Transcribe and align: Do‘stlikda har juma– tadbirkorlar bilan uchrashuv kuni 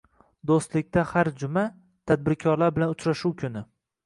Do‘stlikda 0.51 1.03
har 1.09 1.29
juma– 1.43 1.67
tadbirkorlar 2.13 2.75
bilan 2.79 2.97
uchrashuv 2.97 3.39
kuni 3.45 3.65